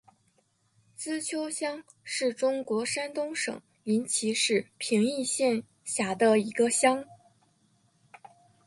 [0.95, 7.05] 资邱乡是中国山东省临沂市平邑县下辖的一个乡。